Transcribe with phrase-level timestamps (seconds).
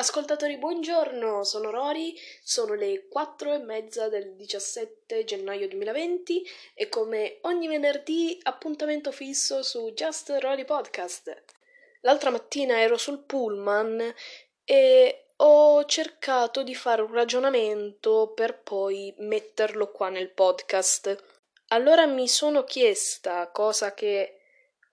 [0.00, 6.42] Ascoltatori, buongiorno, sono Rory, sono le 4 e mezza del 17 gennaio 2020
[6.74, 11.44] e come ogni venerdì appuntamento fisso su Just Rory Podcast.
[12.00, 14.14] L'altra mattina ero sul pullman
[14.64, 21.14] e ho cercato di fare un ragionamento per poi metterlo qua nel podcast.
[21.68, 24.40] Allora mi sono chiesta, cosa che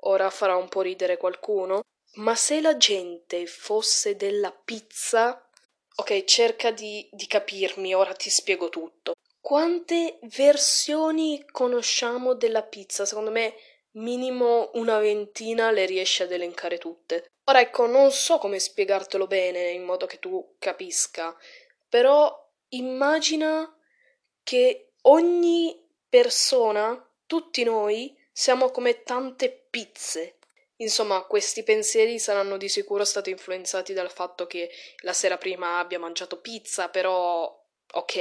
[0.02, 1.82] ora farà un po' ridere qualcuno,
[2.18, 5.42] ma se la gente fosse della pizza...
[6.00, 9.14] Ok, cerca di, di capirmi, ora ti spiego tutto.
[9.42, 13.04] Quante versioni conosciamo della pizza?
[13.04, 13.56] Secondo me
[13.94, 17.26] minimo una ventina le riesci ad elencare tutte.
[17.46, 21.36] Ora ecco, non so come spiegartelo bene in modo che tu capisca,
[21.90, 22.32] però
[22.70, 23.74] immagina
[24.44, 30.37] che ogni persona, tutti noi, siamo come tante pizze
[30.78, 34.70] Insomma, questi pensieri saranno di sicuro stati influenzati dal fatto che
[35.02, 37.46] la sera prima abbia mangiato pizza, però
[37.94, 38.16] ok.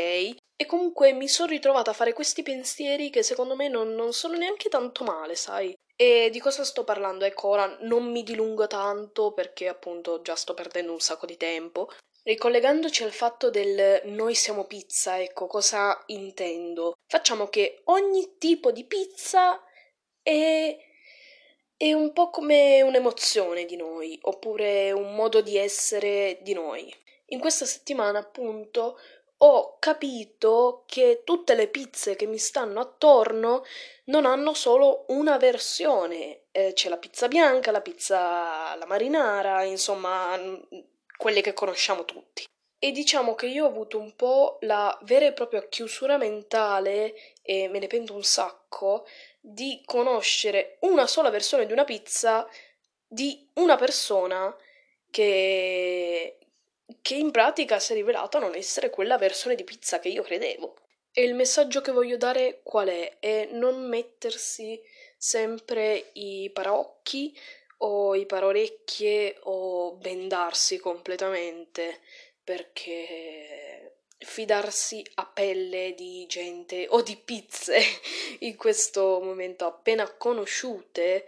[0.58, 4.36] E comunque mi sono ritrovata a fare questi pensieri che secondo me non, non sono
[4.36, 5.74] neanche tanto male, sai?
[5.94, 7.24] E di cosa sto parlando?
[7.24, 11.90] Ecco, ora non mi dilungo tanto perché appunto già sto perdendo un sacco di tempo.
[12.22, 16.94] Ricollegandoci al fatto del noi siamo pizza, ecco cosa intendo.
[17.06, 19.62] Facciamo che ogni tipo di pizza
[20.22, 20.76] è
[21.76, 26.94] è un po' come un'emozione di noi, oppure un modo di essere di noi.
[27.26, 28.98] In questa settimana, appunto,
[29.38, 33.64] ho capito che tutte le pizze che mi stanno attorno
[34.04, 36.44] non hanno solo una versione.
[36.52, 40.38] Eh, c'è la pizza bianca, la pizza alla marinara, insomma,
[41.18, 42.46] quelle che conosciamo tutti.
[42.78, 47.68] E diciamo che io ho avuto un po' la vera e propria chiusura mentale, e
[47.68, 49.06] me ne pento un sacco,
[49.40, 52.48] di conoscere una sola versione di una pizza
[53.08, 54.54] di una persona
[55.10, 56.38] che,
[57.00, 60.76] che in pratica si è rivelata non essere quella versione di pizza che io credevo.
[61.12, 63.16] E il messaggio che voglio dare qual è?
[63.18, 64.78] È non mettersi
[65.16, 67.34] sempre i paraocchi
[67.78, 72.00] o i parorecchie o bendarsi completamente
[72.46, 77.80] perché fidarsi a pelle di gente o di pizze
[78.40, 81.26] in questo momento appena conosciute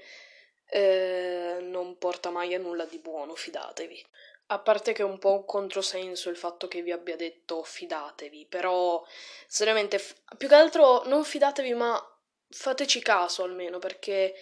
[0.71, 4.06] eh, non porta mai a nulla di buono, fidatevi.
[4.51, 8.47] A parte che è un po' un controsenso il fatto che vi abbia detto fidatevi,
[8.49, 9.05] però
[9.49, 10.00] seriamente
[10.37, 12.00] più che altro non fidatevi, ma
[12.49, 14.37] fateci caso almeno perché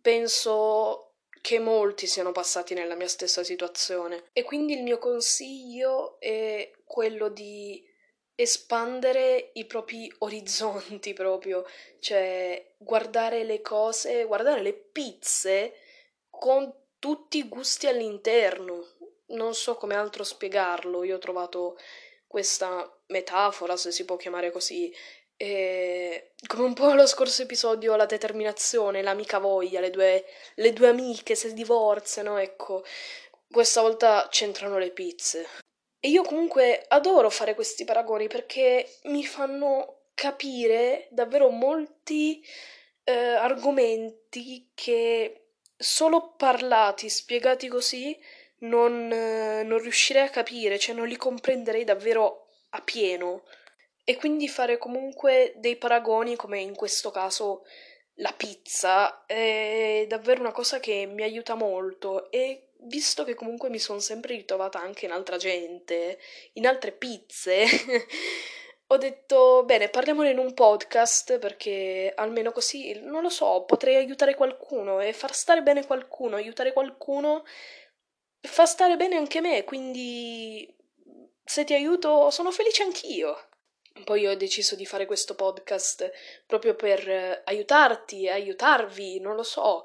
[0.00, 1.13] penso
[1.44, 4.30] che molti siano passati nella mia stessa situazione.
[4.32, 7.86] E quindi il mio consiglio è quello di
[8.34, 11.66] espandere i propri orizzonti proprio,
[11.98, 15.74] cioè guardare le cose, guardare le pizze
[16.30, 18.82] con tutti i gusti all'interno.
[19.26, 21.76] Non so come altro spiegarlo, io ho trovato
[22.26, 24.90] questa metafora, se si può chiamare così,
[25.36, 30.24] e come un po' lo scorso episodio, la determinazione, l'amica voglia, le due,
[30.56, 32.84] le due amiche si divorziano, ecco,
[33.50, 35.46] questa volta c'entrano le pizze.
[35.98, 42.44] E io comunque adoro fare questi paragoni perché mi fanno capire davvero molti
[43.04, 45.46] eh, argomenti che
[45.76, 48.18] solo parlati, spiegati così,
[48.58, 53.44] non, eh, non riuscirei a capire, cioè non li comprenderei davvero a pieno
[54.04, 57.64] e quindi fare comunque dei paragoni come in questo caso
[58.18, 63.78] la pizza è davvero una cosa che mi aiuta molto e visto che comunque mi
[63.78, 66.18] sono sempre ritrovata anche in altra gente,
[66.54, 67.64] in altre pizze,
[68.86, 74.34] ho detto bene, parliamone in un podcast perché almeno così, non lo so, potrei aiutare
[74.34, 77.44] qualcuno e far stare bene qualcuno, aiutare qualcuno
[78.46, 80.72] fa stare bene anche me, quindi
[81.44, 83.36] se ti aiuto sono felice anch'io.
[84.02, 86.10] Poi ho deciso di fare questo podcast
[86.46, 89.84] proprio per eh, aiutarti, aiutarvi, non lo so,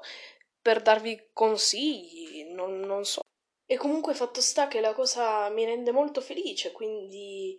[0.60, 3.20] per darvi consigli, non, non so.
[3.66, 7.56] E comunque fatto sta che la cosa mi rende molto felice, quindi...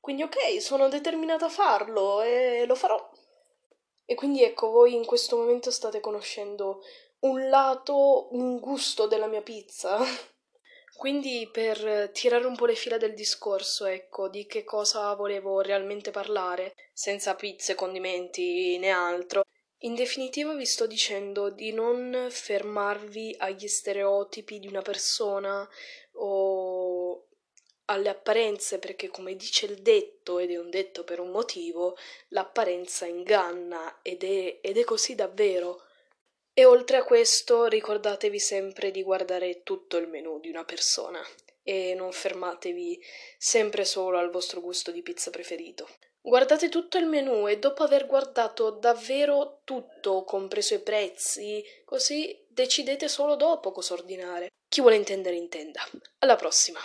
[0.00, 3.10] Quindi ok, sono determinata a farlo e lo farò.
[4.06, 6.82] E quindi ecco, voi in questo momento state conoscendo
[7.20, 9.98] un lato, un gusto della mia pizza.
[10.98, 16.10] Quindi per tirare un po' le fila del discorso, ecco, di che cosa volevo realmente
[16.10, 19.42] parlare, senza pizze, condimenti né altro.
[19.82, 25.68] In definitiva vi sto dicendo di non fermarvi agli stereotipi di una persona
[26.14, 27.28] o
[27.84, 31.96] alle apparenze, perché come dice il detto, ed è un detto per un motivo,
[32.30, 35.84] l'apparenza inganna ed è, ed è così davvero.
[36.58, 41.24] E oltre a questo ricordatevi sempre di guardare tutto il menù di una persona
[41.62, 43.00] e non fermatevi
[43.38, 45.88] sempre solo al vostro gusto di pizza preferito.
[46.20, 53.06] Guardate tutto il menu e dopo aver guardato davvero tutto, compreso i prezzi, così decidete
[53.06, 54.48] solo dopo cosa ordinare.
[54.68, 55.80] Chi vuole intendere intenda.
[56.18, 56.80] Alla prossima!